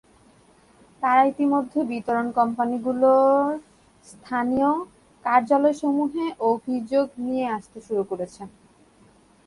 তাঁরা 1.03 1.23
ইতিমধ্যে 1.23 1.79
বিতরণ 1.91 2.27
কোম্পানিগুলোর 2.31 3.49
স্থানীয় 4.07 4.71
কার্যালয়সমূহে 5.25 6.25
অভিযোগ 6.51 7.05
নিয়ে 7.25 7.45
আসতে 7.57 7.79
শুরু 7.87 8.03
করেছেন। 8.03 8.47